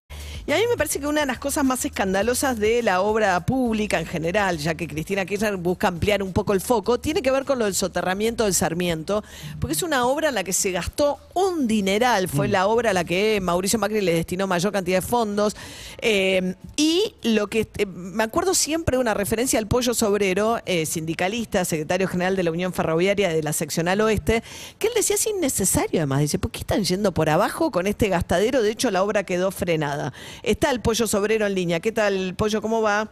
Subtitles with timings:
[0.49, 3.45] Y a mí me parece que una de las cosas más escandalosas de la obra
[3.45, 7.33] pública en general, ya que Cristina Kirchner busca ampliar un poco el foco, tiene que
[7.33, 9.25] ver con lo del soterramiento del Sarmiento,
[9.59, 12.93] porque es una obra en la que se gastó un dineral, fue la obra a
[12.93, 15.57] la que Mauricio Macri le destinó mayor cantidad de fondos,
[15.99, 21.65] eh, y lo que eh, me acuerdo siempre una referencia al Pollo Sobrero, eh, sindicalista,
[21.65, 24.45] secretario general de la Unión Ferroviaria de la seccional oeste,
[24.79, 28.09] que él decía es innecesario además, dice, ¿por qué están yendo por abajo con este
[28.09, 28.63] gastadero?
[28.63, 30.13] De hecho, la obra quedó frenada.
[30.43, 31.81] Está el pollo sobrero en línea.
[31.81, 32.61] ¿Qué tal, pollo?
[32.61, 33.09] ¿Cómo va?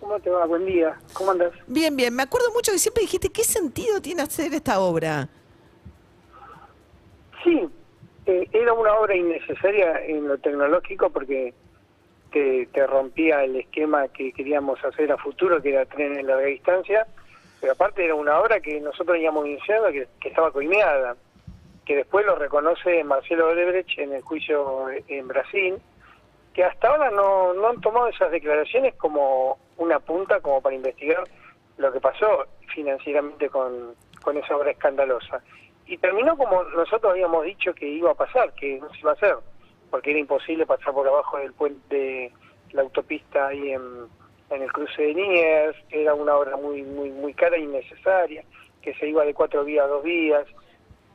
[0.00, 0.44] ¿Cómo te va?
[0.46, 0.98] Buen día.
[1.14, 1.52] ¿Cómo andas?
[1.66, 2.14] Bien, bien.
[2.14, 5.28] Me acuerdo mucho que siempre dijiste, ¿qué sentido tiene hacer esta obra?
[7.42, 7.68] Sí,
[8.26, 11.54] eh, era una obra innecesaria en lo tecnológico porque
[12.32, 16.46] te, te rompía el esquema que queríamos hacer a futuro, que era tren en larga
[16.46, 17.06] distancia,
[17.60, 21.16] pero aparte era una obra que nosotros habíamos iniciado que, que estaba coimeada,
[21.84, 25.76] que después lo reconoce Marcelo Odebrecht en el juicio en Brasil,
[26.54, 31.24] que hasta ahora no, no han tomado esas declaraciones como una punta como para investigar
[31.76, 35.42] lo que pasó financieramente con, con esa obra escandalosa.
[35.86, 39.14] Y terminó como nosotros habíamos dicho que iba a pasar, que no se iba a
[39.14, 39.34] hacer,
[39.90, 42.32] porque era imposible pasar por abajo del puente de
[42.72, 43.82] la autopista ahí en,
[44.50, 48.44] en el cruce de que era una obra muy, muy, muy cara e innecesaria,
[48.80, 50.46] que se iba de cuatro vías a dos vías.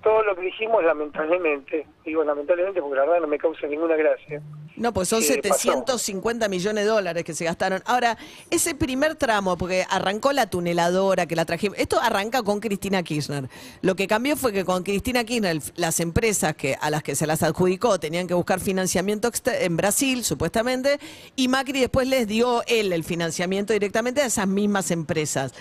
[0.04, 4.42] Todo lo que dijimos, lamentablemente, digo lamentablemente porque la verdad no me causa ninguna gracia,
[4.76, 7.82] No, pues son ¿Qué 750 millones de dólares que se gastaron.
[7.86, 8.18] Ahora,
[8.50, 13.50] ese primer tramo, porque arrancó la tuneladora que la trajimos, esto arranca con Cristina Kirchner.
[13.82, 17.28] Lo que cambió fue que con Cristina Kirchner, las empresas que a las que se
[17.28, 21.00] las adjudicó tenían que buscar financiamiento en Brasil, supuestamente,
[21.36, 25.52] y Macri después les dio él el financiamiento directamente a esas mismas empresas.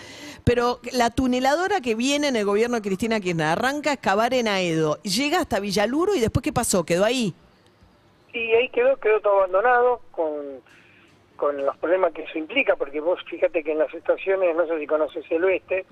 [0.44, 4.46] Pero la tuneladora que viene en el gobierno de Cristina Kirchner arranca a excavar en
[4.48, 6.84] Aedo, llega hasta Villaluro y después ¿qué pasó?
[6.84, 7.34] Quedó ahí.
[8.38, 10.62] Y ahí quedó, quedó todo abandonado con,
[11.36, 14.78] con los problemas que eso implica, porque vos fíjate que en las estaciones, no sé
[14.78, 15.86] si conoces el oeste,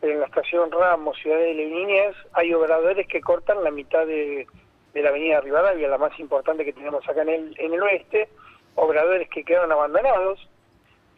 [0.00, 4.46] pero en la estación Ramos, Ciudadela y Niñez, hay obradores que cortan la mitad de,
[4.94, 8.28] de la avenida Rivadavia, la más importante que tenemos acá en el, en el oeste,
[8.76, 10.48] obradores que quedaron abandonados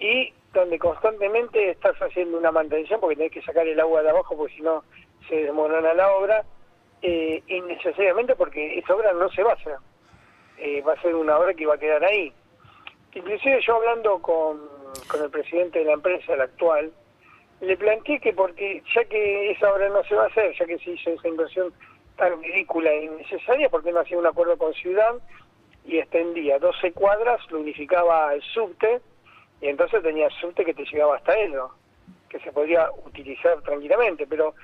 [0.00, 4.36] y donde constantemente estás haciendo una mantención porque tenés que sacar el agua de abajo
[4.36, 4.82] porque si no
[5.28, 6.44] se desmorona la obra,
[7.02, 9.76] eh, innecesariamente porque esa obra no se va a hacer
[10.58, 12.32] eh, va a ser una obra que va a quedar ahí.
[13.14, 14.60] Inclusive yo hablando con,
[15.08, 16.92] con el presidente de la empresa, el actual,
[17.60, 20.78] le planteé que porque ya que esa obra no se va a hacer, ya que
[20.78, 21.72] se hizo esa inversión
[22.16, 25.14] tan ridícula e innecesaria, ¿por qué no hacía un acuerdo con Ciudad
[25.84, 29.00] y extendía 12 cuadras, lo unificaba el subte,
[29.60, 31.72] y entonces tenía subte que te llegaba hasta Edo,
[32.28, 34.54] que se podría utilizar tranquilamente, pero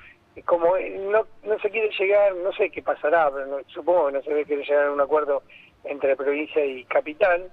[0.45, 4.13] como eh, no, no se quiere llegar, no sé qué pasará, pero no- supongo que
[4.13, 5.43] no se ve quiere llegar a un acuerdo
[5.83, 7.51] entre provincia y capital,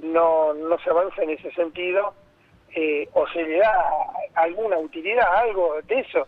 [0.00, 2.14] no, no se avanza en ese sentido,
[2.74, 3.72] eh, o se le da
[4.34, 6.26] alguna utilidad, algo de eso.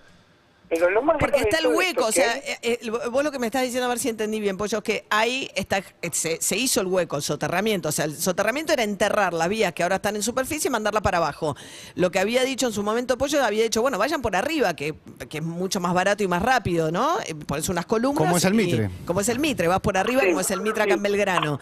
[0.68, 3.38] Pero lo más Porque está el esto hueco, o sea, eh, eh, vos lo que
[3.38, 6.40] me estás diciendo, a ver si entendí bien, Pollo, es que ahí está, eh, se,
[6.42, 9.84] se hizo el hueco, el soterramiento, o sea, el soterramiento era enterrar las vías que
[9.84, 11.54] ahora están en superficie y mandarla para abajo.
[11.94, 14.94] Lo que había dicho en su momento Pollo, había dicho, bueno, vayan por arriba, que,
[15.28, 17.20] que es mucho más barato y más rápido, ¿no?
[17.26, 18.18] Eh, Pones unas columnas.
[18.24, 18.90] Como es el y- Mitre.
[19.06, 21.02] como es el Mitre, vas por arriba Sí, como es el Mitre acá en.
[21.02, 21.60] Belgrano.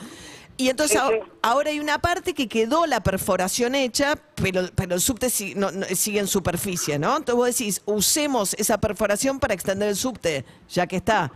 [0.56, 1.30] Y entonces Sí, ahora, sí.
[1.42, 5.72] ahora hay una parte que quedó la perforación hecha, pero, pero el subte si- no-
[5.72, 7.08] no- sigue en superficie, ¿no?
[7.16, 11.32] Entonces vos decís, usemos esa perforación para extender el subte, ya que está.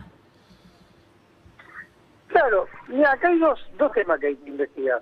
[2.27, 5.01] Claro, mira, acá hay dos, dos temas que hay que investigar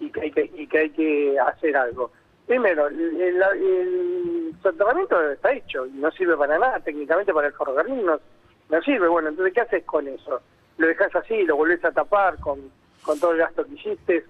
[0.00, 2.12] y que hay que, y que, hay que hacer algo.
[2.46, 7.54] Primero, el, el- el soterramiento está hecho y no sirve para nada, técnicamente para el
[7.54, 8.20] ferrocarril no,
[8.68, 9.08] no sirve.
[9.08, 10.40] Bueno, entonces, ¿qué haces con eso?
[10.76, 12.60] Lo dejas así, lo volvés a tapar con,
[13.02, 14.24] con todo el gasto que hiciste,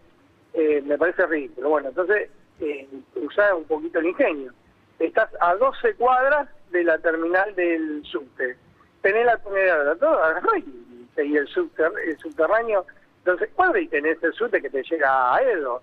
[0.54, 1.68] eh, me parece ridículo.
[1.70, 4.52] Bueno, entonces, eh, usá un poquito el ingenio.
[4.98, 8.56] Estás a 12 cuadras de la terminal del subte.
[9.00, 12.86] Tenés la tuneladora, todo, y seguí el, subter- el subterráneo,
[13.18, 15.82] entonces cuadras y tenés el subte que te llega a Edo.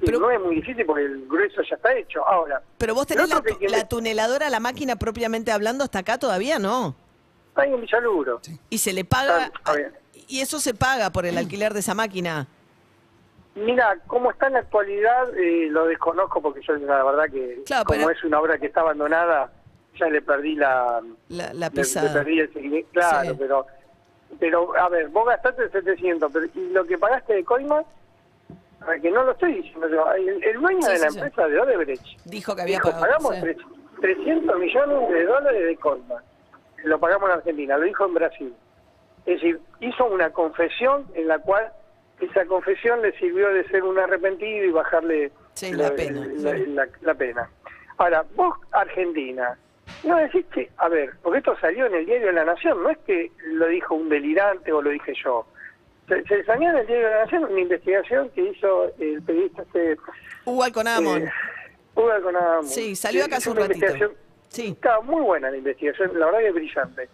[0.00, 2.26] Y Pero- no es muy difícil porque el grueso ya está hecho.
[2.26, 6.94] Ahora, Pero vos tenés la, que tuneladora, la máquina propiamente hablando, hasta acá todavía no.
[7.54, 8.40] Hay un Villaluro.
[8.68, 9.72] Y se le paga, Está.
[10.28, 12.46] Y eso se paga por el alquiler de esa máquina.
[13.54, 17.84] Mira, cómo está en la actualidad, eh, lo desconozco porque yo la verdad que Claro,
[17.86, 19.50] como pero- es una obra que está abandonada,
[19.98, 22.12] ya le perdí la, La, la le, le pisada.
[22.12, 22.90] perdí el seguimiento.
[22.92, 23.36] Claro, Sí.
[23.38, 23.66] pero,
[24.38, 27.82] pero a ver, vos gastaste 700, pero ¿y lo que pagaste de coima?
[29.02, 32.04] Que no lo estoy diciendo el, el dueño Sí, de la sí, empresa de Odebrecht
[32.26, 33.06] Dijo que había dijo, pagado.
[33.06, 33.40] pagamos sí.
[33.40, 33.56] tres-
[34.02, 36.22] 300 millones de dólares de coima.
[36.84, 38.54] Lo pagamos en Argentina, lo dijo en Brasil.
[39.26, 41.68] Es decir, hizo una confesión en la cual
[42.20, 46.66] esa confesión le sirvió de ser un arrepentido y bajarle Sí, la pena, la- sí.
[46.66, 47.50] la- la pena.
[47.98, 49.58] Ahora, vos, Argentina,
[50.04, 52.90] no decís que, a ver, porque esto salió en el diario de la Nación, no
[52.90, 55.46] es que lo dijo un delirante o lo dije yo.
[56.08, 59.62] Se, se salió en el diario de la Nación una investigación que hizo el periodista
[59.62, 59.96] este...
[60.44, 61.22] Hugo Alconamon.
[61.26, 61.32] eh,
[61.96, 62.64] Hugo Alconamon.
[62.68, 63.86] Sí, salió acá hace un ratito.
[64.48, 64.68] Sí.
[64.68, 67.08] Estaba muy buena la investigación, la verdad que es brillante.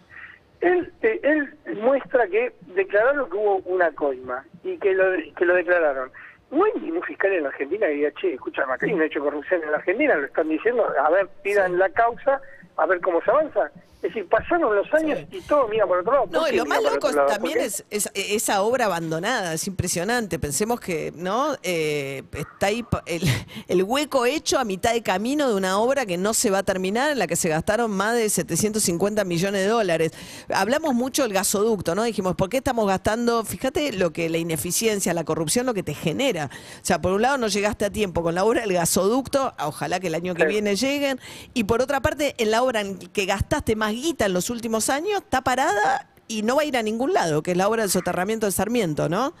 [0.63, 5.03] Él, él muestra que declararon que hubo una coima y que lo,
[5.35, 6.09] que lo declararon.
[6.51, 9.19] No hay ningún fiscal en la Argentina que diga, che, escucha, acá hay un hecho
[9.19, 12.39] corrupción en la Argentina, lo están diciendo, a ver, pidan la causa,
[12.77, 13.71] a ver cómo se avanza.
[14.03, 16.25] Es decir, pasaron los años y todo mira por otro lado.
[16.25, 20.39] ¿Por No, y lo más loco también es, es- esa obra abandonada, es impresionante.
[20.39, 21.55] Pensemos que, ¿no?
[21.63, 23.21] Eh, está ahí el,
[23.69, 26.63] el hueco hecho a mitad de camino de una obra que no se va a
[26.63, 30.11] terminar, en la que se gastaron más de 750 millones de dólares.
[30.53, 32.03] Hablamos mucho del gasoducto, ¿no?
[32.03, 33.45] Dijimos, ¿por qué estamos gastando?
[33.45, 36.49] Fíjate lo que la ineficiencia, la corrupción, lo que te genera.
[36.81, 40.01] O sea, por un lado no llegaste a tiempo con la obra del gasoducto, ojalá
[40.01, 40.47] que el año que Sí.
[40.49, 41.21] viene lleguen,
[41.53, 44.89] y por otra parte, en la obra en que gastaste más guita en los últimos
[44.89, 47.83] años, está parada y no va a ir a ningún lado, que es la obra
[47.83, 49.33] del soterramiento de Sarmiento, ¿no?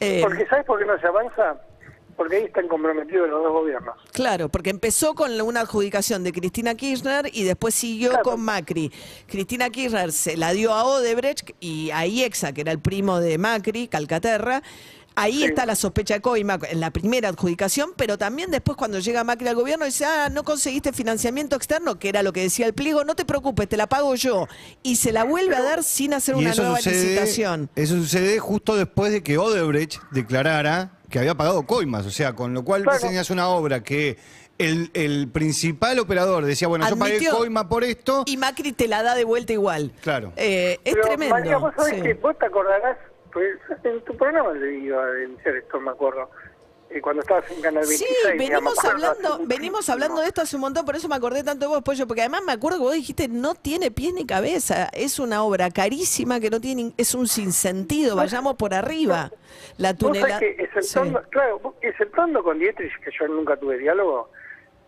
[0.00, 1.60] Eh, Porque ¿sabes por qué no se avanza?
[2.16, 3.94] Porque ahí están comprometidos los dos gobiernos.
[4.12, 8.24] Claro, porque empezó con una adjudicación de Cristina Kirchner y después siguió Claro.
[8.24, 8.90] con Macri.
[9.26, 13.36] Cristina Kirchner se la dio a Odebrecht y a IEXA, que era el primo de
[13.36, 14.62] Macri, Calcaterra.
[15.16, 15.44] Ahí Sí.
[15.44, 19.48] está la sospecha de coima en la primera adjudicación, pero también después cuando llega Macri
[19.48, 23.02] al gobierno dice, ah, no conseguiste financiamiento externo, que era lo que decía el pliego,
[23.04, 24.46] no te preocupes, te la pago yo.
[24.82, 27.70] Y se la vuelve a dar sin hacer una nueva sucede, licitación.
[27.74, 32.52] eso sucede justo después de que Odebrecht declarara que había pagado coimas, o sea, con
[32.52, 33.00] lo cual Claro.
[33.00, 34.18] tenías una obra que
[34.58, 37.36] el, el principal operador decía, bueno, yo pagué Admitió.
[37.38, 39.92] coima por esto, Y Macri te la da de vuelta igual.
[40.02, 40.32] Claro.
[40.36, 41.34] Eh, es Pero, tremendo.
[41.34, 42.02] María, vos sabés sí.
[42.02, 42.96] que vos te acordarás,
[43.36, 46.30] pues en tu programa le iba a denunciar esto, me acuerdo,
[46.88, 48.08] eh, cuando estabas en Canal 26.
[48.08, 51.66] Sí, venimos hablando, venimos hablando de esto hace un montón, por eso me acordé tanto
[51.66, 54.88] de vos, Pollo, porque además me acuerdo que vos dijiste, no tiene pies ni cabeza,
[54.94, 59.30] es una obra carísima que no tiene, es un sinsentido, vayamos por arriba.
[59.76, 60.38] La Vos sabés tunela...
[60.38, 64.30] que exceptuando, claro, exceptuando con Dietrich, que yo nunca tuve diálogo,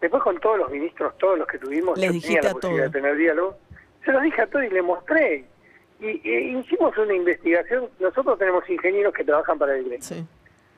[0.00, 2.92] después con todos los ministros, todos los que tuvimos, Les yo tenía la posibilidad de
[2.92, 3.58] tener diálogo,
[4.06, 5.44] se los dije a todos y le mostré.
[6.00, 10.02] Y, y hicimos una investigación, nosotros tenemos ingenieros que trabajan para el gremio.
[10.02, 10.24] Sí.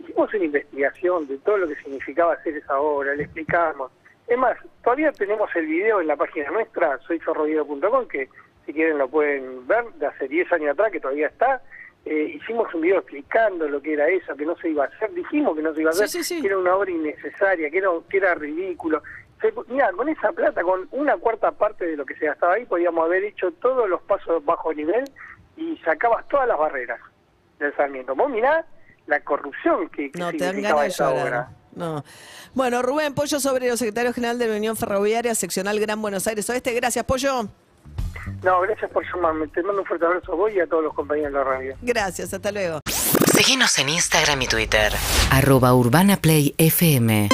[0.00, 3.90] Hicimos una investigación de todo lo que significaba hacer esa obra, le explicamos.
[4.26, 8.28] Es más, todavía tenemos el video en la página nuestra, soyferroviero.com, que
[8.64, 11.60] si quieren lo pueden ver, de hace 10 años atrás, que todavía está.
[12.06, 15.12] Eh, hicimos un video explicando lo que era eso, que no se iba a hacer,
[15.12, 16.40] dijimos que no se iba a Sí, hacer, sí, sí.
[16.40, 19.02] que era una obra innecesaria, que era, que era ridículo.
[19.40, 22.64] Se- mira, con esa plata, con una cuarta parte de lo que se gastaba ahí,
[22.66, 25.04] podíamos haber hecho todos los pasos bajo nivel
[25.56, 27.00] y sacabas todas las barreras
[27.58, 28.14] del Sarmiento.
[28.14, 28.66] Vos mirá
[29.06, 31.50] la corrupción que, que No, te dan significaba ganas de esa obra.
[31.74, 32.04] No.
[32.54, 36.72] Bueno, Rubén Pollo Sobrero, secretario general de la Unión Ferroviaria Seccional Gran Buenos Aires Oeste.
[36.74, 37.44] Gracias, Pollo.
[38.42, 39.46] No, gracias por llamarme.
[39.48, 41.76] Te mando un fuerte abrazo a vos y a todos los compañeros de la radio.
[41.82, 42.80] Gracias, hasta luego.
[43.32, 44.92] Seguinos en Instagram y Twitter.
[45.30, 47.28] Arroba Urbana Play FM.